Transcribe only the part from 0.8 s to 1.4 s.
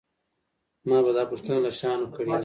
ما به دا